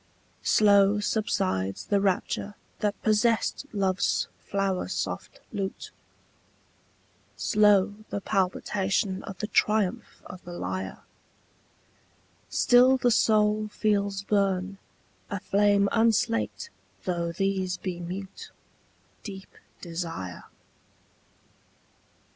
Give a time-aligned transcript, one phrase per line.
[0.41, 5.91] Slow subsides the rapture that possessed love's flower soft lute,
[7.37, 11.01] Slow the palpitation of the triumph of the lyre:
[12.49, 14.79] Still the soul feels burn,
[15.29, 16.71] a flame unslaked
[17.03, 18.49] though these be mute,
[19.21, 20.45] Deep desire.